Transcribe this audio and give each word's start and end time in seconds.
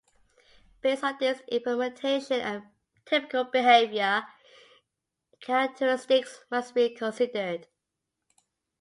Based 0.81 1.03
on 1.03 1.15
this 1.19 1.43
implementation 1.51 2.39
a 2.41 2.67
typical 3.05 3.43
behaviour 3.43 4.23
characteristics 5.41 6.43
must 6.49 6.73
be 6.73 6.89
considered. 6.95 7.67